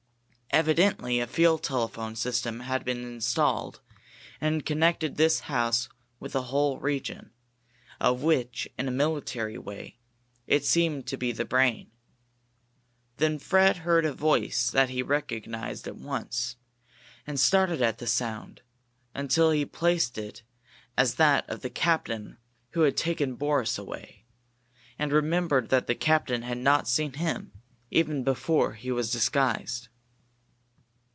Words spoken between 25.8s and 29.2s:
the captain had not seen him, even before he was